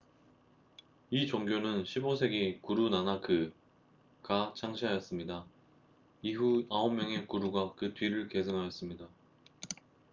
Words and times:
이 1.11 1.27
종교는 1.27 1.83
15세기 1.83 2.59
구루 2.63 2.89
나나크1469–1539가 4.23 4.55
창시하였습니다. 4.55 5.45
이후 6.23 6.65
9명의 6.69 7.27
구루가 7.27 7.75
그 7.75 7.93
뒤를 7.93 8.27
계승하였습니다 8.29 9.07